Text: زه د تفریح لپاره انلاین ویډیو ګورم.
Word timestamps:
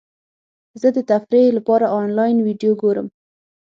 زه 0.81 0.87
د 0.95 0.97
تفریح 1.11 1.47
لپاره 1.57 1.85
انلاین 1.99 2.37
ویډیو 2.47 2.71
ګورم. 2.81 3.07